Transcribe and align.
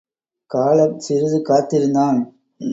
காலம் 0.51 0.99
சிறிது 0.99 1.41
காத்திருந்தான். 1.41 2.19